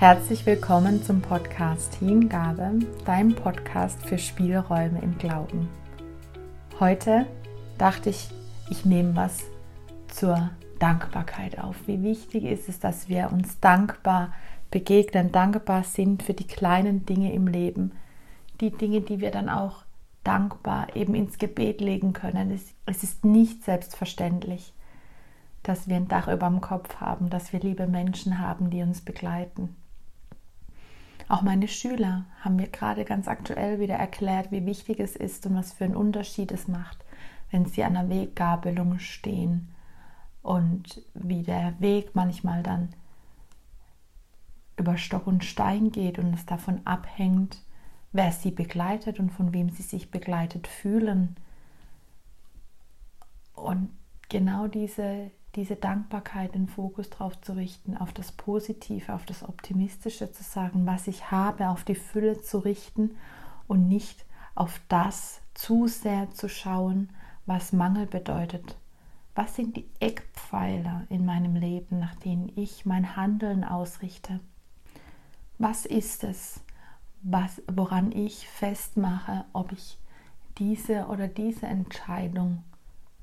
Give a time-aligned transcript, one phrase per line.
[0.00, 2.72] Herzlich willkommen zum Podcast Hingabe,
[3.04, 5.68] deinem Podcast für Spielräume im Glauben.
[6.80, 7.26] Heute
[7.76, 8.30] dachte ich,
[8.70, 9.44] ich nehme was
[10.08, 11.76] zur Dankbarkeit auf.
[11.86, 14.32] Wie wichtig ist es, dass wir uns dankbar
[14.70, 17.92] begegnen, dankbar sind für die kleinen Dinge im Leben,
[18.62, 19.84] die Dinge, die wir dann auch
[20.24, 22.50] dankbar eben ins Gebet legen können.
[22.52, 24.72] Es, es ist nicht selbstverständlich,
[25.62, 29.02] dass wir ein Dach über dem Kopf haben, dass wir liebe Menschen haben, die uns
[29.02, 29.76] begleiten.
[31.30, 35.54] Auch meine Schüler haben mir gerade ganz aktuell wieder erklärt, wie wichtig es ist und
[35.54, 37.04] was für einen Unterschied es macht,
[37.52, 39.72] wenn sie an der Weggabelung stehen
[40.42, 42.88] und wie der Weg manchmal dann
[44.76, 47.62] über Stock und Stein geht und es davon abhängt,
[48.10, 51.36] wer sie begleitet und von wem sie sich begleitet fühlen.
[53.54, 53.96] Und
[54.28, 60.30] genau diese, diese Dankbarkeit, den Fokus darauf zu richten, auf das Positive, auf das Optimistische
[60.30, 63.16] zu sagen, was ich habe, auf die Fülle zu richten
[63.66, 67.10] und nicht auf das zu sehr zu schauen,
[67.46, 68.76] was Mangel bedeutet.
[69.34, 74.40] Was sind die Eckpfeiler in meinem Leben, nach denen ich mein Handeln ausrichte?
[75.58, 76.60] Was ist es,
[77.22, 79.98] was, woran ich festmache, ob ich
[80.58, 82.64] diese oder diese Entscheidung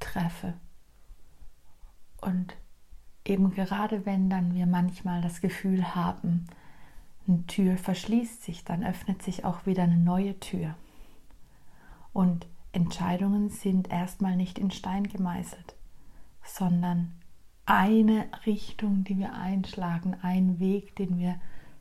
[0.00, 0.54] treffe?
[2.20, 2.56] Und
[3.24, 6.46] eben gerade wenn dann wir manchmal das Gefühl haben,
[7.26, 10.74] eine Tür verschließt sich, dann öffnet sich auch wieder eine neue Tür.
[12.12, 15.74] Und Entscheidungen sind erstmal nicht in Stein gemeißelt,
[16.42, 17.12] sondern
[17.66, 21.38] eine Richtung, die wir einschlagen, ein Weg, den wir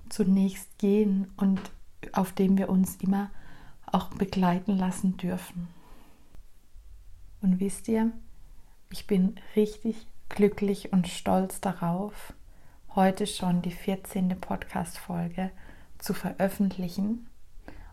[0.09, 1.61] zunächst gehen und
[2.11, 3.29] auf dem wir uns immer
[3.85, 5.69] auch begleiten lassen dürfen.
[7.41, 8.11] Und wisst ihr,
[8.89, 12.33] ich bin richtig glücklich und stolz darauf,
[12.95, 14.29] heute schon die 14.
[14.39, 15.51] Podcast-Folge
[15.97, 17.27] zu veröffentlichen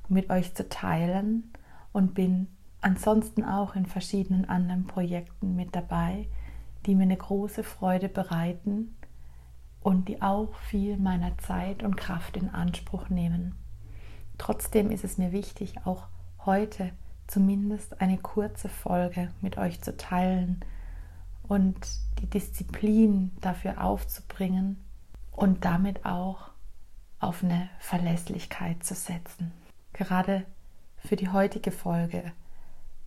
[0.04, 1.52] und mit euch zu teilen
[1.92, 2.48] und bin
[2.80, 6.28] ansonsten auch in verschiedenen anderen Projekten mit dabei,
[6.86, 8.96] die mir eine große Freude bereiten
[9.80, 13.54] und die auch viel meiner Zeit und Kraft in Anspruch nehmen.
[14.38, 16.08] Trotzdem ist es mir wichtig, auch
[16.44, 16.90] heute
[17.26, 20.60] zumindest eine kurze Folge mit euch zu teilen,
[21.48, 21.76] und
[22.20, 24.82] die Disziplin dafür aufzubringen
[25.32, 26.50] und damit auch
[27.20, 29.52] auf eine Verlässlichkeit zu setzen.
[29.92, 30.44] Gerade
[30.96, 32.32] für die heutige Folge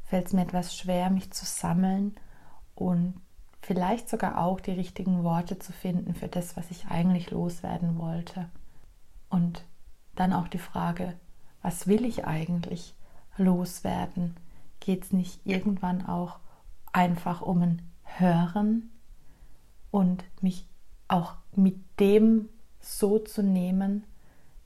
[0.06, 2.16] fällt es mir etwas schwer, mich zu sammeln
[2.76, 3.16] und
[3.62, 8.50] vielleicht sogar auch die richtigen Worte zu finden für das, was ich eigentlich loswerden wollte.
[9.30, 9.66] Und
[10.16, 11.14] dann auch die Frage,
[11.62, 12.96] was will ich eigentlich
[13.36, 14.36] loswerden?
[14.80, 16.40] Geht es nicht irgendwann auch
[16.94, 17.82] einfach um ein
[18.18, 18.92] hören
[19.92, 20.68] und mich
[21.08, 24.06] auch mit dem so zu nehmen,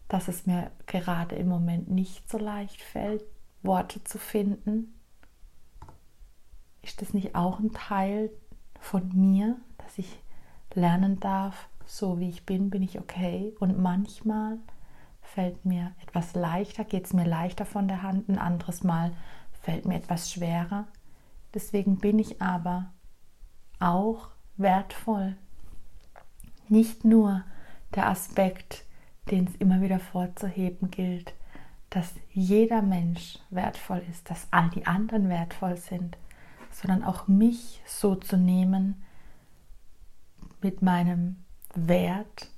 [0.07, 3.23] dass es mir gerade im Moment nicht so leicht fällt,
[3.63, 4.99] Worte zu finden?
[6.81, 8.31] Ist das nicht auch ein Teil
[8.79, 10.19] von mir, dass ich
[10.73, 13.53] lernen darf, so wie ich bin, bin ich okay?
[13.59, 14.57] Und manchmal
[15.21, 19.11] fällt mir etwas leichter, geht es mir leichter von der Hand, ein anderes Mal
[19.61, 20.87] fällt mir etwas schwerer.
[21.53, 22.91] Deswegen bin ich aber
[23.81, 25.35] auch wertvoll.
[26.67, 27.43] Nicht nur
[27.95, 28.85] der Aspekt,
[29.29, 31.33] den es immer wieder vorzuheben gilt,
[31.89, 36.17] dass jeder Mensch wertvoll ist, dass all die anderen wertvoll sind,
[36.71, 39.03] sondern auch mich so zu nehmen
[40.61, 41.43] mit meinem
[41.75, 42.49] Wert,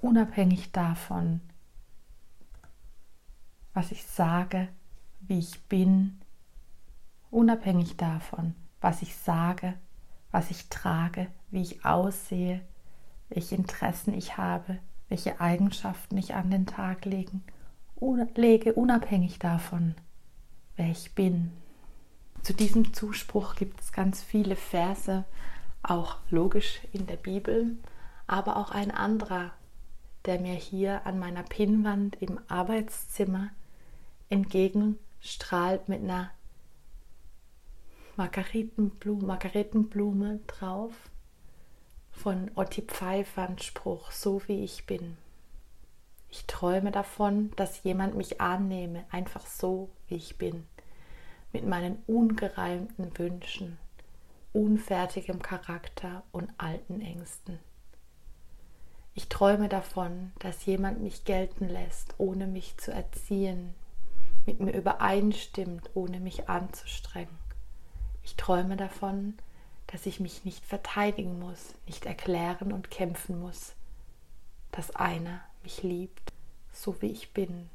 [0.00, 1.40] unabhängig davon,
[3.72, 4.68] was ich sage,
[5.20, 6.20] wie ich bin,
[7.30, 9.74] unabhängig davon, was ich sage,
[10.30, 12.60] was ich trage, wie ich aussehe,
[13.28, 17.42] welche Interessen ich habe, welche Eigenschaften ich an den Tag legen,
[18.34, 19.94] lege, unabhängig davon,
[20.76, 21.52] wer ich bin.
[22.42, 25.24] Zu diesem Zuspruch gibt es ganz viele Verse,
[25.82, 27.76] auch logisch in der Bibel,
[28.26, 29.50] aber auch ein anderer,
[30.24, 33.50] der mir hier an meiner Pinnwand im Arbeitszimmer
[34.28, 36.30] entgegenstrahlt mit einer
[38.20, 40.92] Margaretenblume, Margaretenblume drauf
[42.10, 45.16] von Otti Pfeifferns Spruch, so wie ich bin.
[46.28, 50.66] Ich träume davon, dass jemand mich annehme, einfach so, wie ich bin,
[51.54, 53.78] mit meinen ungereimten Wünschen,
[54.52, 57.58] unfertigem Charakter und alten Ängsten.
[59.14, 63.72] Ich träume davon, dass jemand mich gelten lässt, ohne mich zu erziehen,
[64.44, 67.39] mit mir übereinstimmt, ohne mich anzustrengen.
[68.22, 69.34] Ich träume davon,
[69.86, 73.74] dass ich mich nicht verteidigen muss, nicht erklären und kämpfen muss,
[74.72, 76.32] dass einer mich liebt,
[76.72, 77.68] so wie ich bin,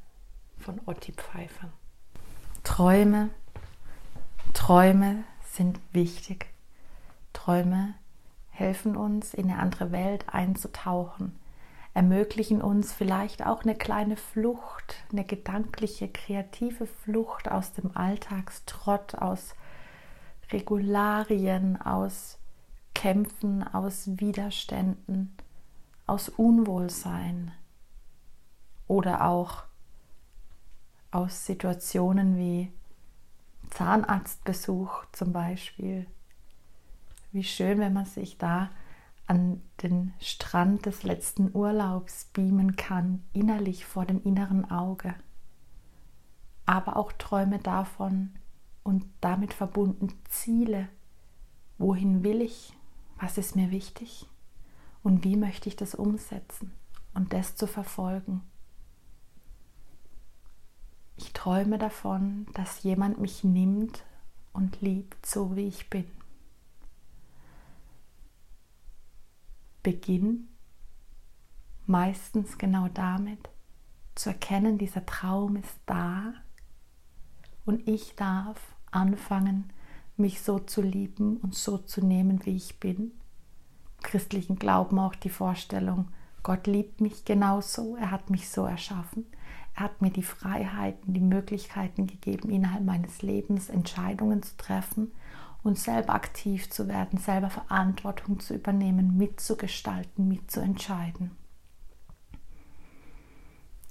[0.58, 1.70] von Otti Pfeiffer.
[2.64, 3.30] Träume,
[4.54, 6.48] Träume sind wichtig.
[7.34, 7.94] Träume
[8.50, 11.38] helfen uns, in eine andere Welt einzutauchen,
[11.94, 19.56] ermöglichen uns vielleicht auch eine kleine Flucht, eine gedankliche, kreative Flucht aus dem Alltagstrott, aus
[20.52, 22.38] Regularien, aus
[22.94, 25.36] Kämpfen, aus Widerständen,
[26.08, 27.52] aus Unwohlsein
[28.88, 29.64] oder auch
[31.12, 32.72] aus Situationen wie
[33.72, 36.08] Zahnarztbesuch zum Beispiel.
[37.32, 38.70] Wie schön, wenn man sich da
[39.28, 45.16] an den Strand des letzten Urlaubs beamen kann, innerlich vor dem inneren Auge.
[46.66, 48.34] Aber auch Träume davon
[48.86, 50.88] und damit verbunden Ziele.
[51.80, 52.72] Wohin will ich?
[53.20, 54.28] Was ist mir wichtig?
[55.04, 56.72] Und wie möchte ich das umsetzen
[57.16, 58.42] und das zu verfolgen?
[61.18, 64.06] Ich träume davon, dass jemand mich nimmt
[64.54, 66.06] und liebt, so wie ich bin.
[69.82, 70.48] Beginn
[71.88, 73.50] meistens genau damit
[74.14, 76.34] zu erkennen, dieser Traum ist da
[77.66, 79.72] und ich darf anfangen,
[80.18, 83.12] mich so zu lieben und so zu nehmen, wie ich bin.
[83.98, 86.08] Im christlichen Glauben auch die Vorstellung,
[86.44, 89.26] Gott liebt mich genauso, er hat mich so erschaffen.
[89.76, 95.12] Er hat mir die Freiheiten, die Möglichkeiten gegeben, innerhalb meines Lebens Entscheidungen zu treffen
[95.64, 101.32] und selber aktiv zu werden, selber Verantwortung zu übernehmen, mitzugestalten, mitzuentscheiden.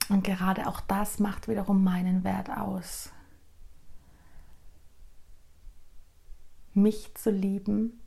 [0.09, 3.11] Und gerade auch das macht wiederum meinen Wert aus.
[6.75, 8.01] Mich zu lieben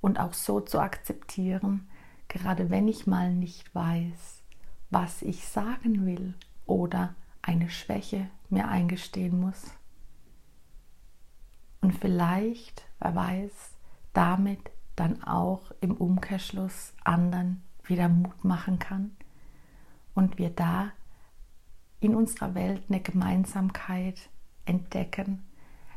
[0.00, 1.88] und auch so zu akzeptieren,
[2.28, 4.42] gerade wenn ich mal nicht weiß,
[4.90, 6.34] was ich sagen will
[6.66, 9.72] oder eine Schwäche mir eingestehen muss.
[11.80, 13.52] Und vielleicht, wer weiß,
[14.12, 19.16] damit dann auch im Umkehrschluss anderen wieder Mut machen kann
[20.14, 20.92] und wir da
[22.00, 24.30] in unserer Welt eine Gemeinsamkeit
[24.64, 25.44] entdecken,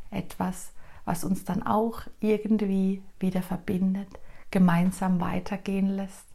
[0.09, 0.73] etwas,
[1.07, 4.09] was uns dann auch irgendwie wieder verbindet,
[4.51, 6.25] gemeinsam weitergehen lässt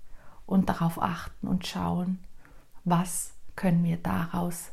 [0.46, 2.18] und darauf achten und schauen,
[2.82, 4.72] was können wir daraus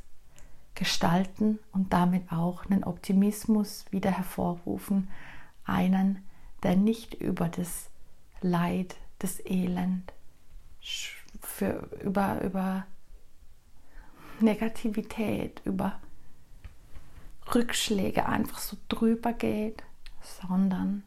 [0.74, 5.10] gestalten und damit auch einen Optimismus wieder hervorrufen,
[5.66, 6.24] einen,
[6.64, 7.90] der nicht über das
[8.40, 10.14] Leid, das Elend,
[11.42, 12.86] für, über, über
[14.40, 16.00] Negativität, über
[17.54, 19.84] Rückschläge einfach so drüber geht,
[20.22, 21.04] sondern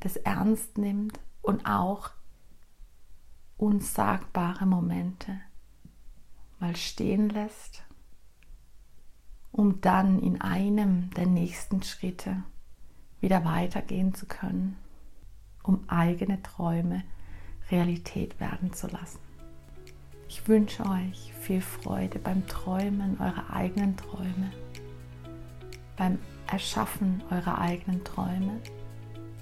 [0.00, 2.10] das ernst nimmt und auch
[3.56, 5.40] unsagbare Momente
[6.58, 7.84] mal stehen lässt,
[9.52, 12.42] um dann in einem der nächsten Schritte
[13.20, 14.76] wieder weitergehen zu können,
[15.62, 17.02] um eigene Träume
[17.70, 19.18] Realität werden zu lassen.
[20.28, 24.52] Ich wünsche euch viel Freude beim Träumen eurer eigenen Träume,
[25.96, 26.18] beim
[26.50, 28.60] Erschaffen eurer eigenen Träume,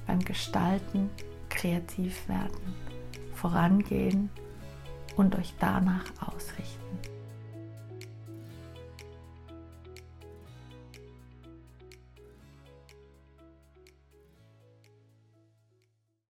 [0.07, 1.11] beim Gestalten,
[1.49, 2.75] kreativ werden,
[3.35, 4.31] vorangehen
[5.17, 7.14] und euch danach ausrichten.